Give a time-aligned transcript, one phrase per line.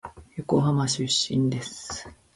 [0.35, 2.09] 横浜出身です。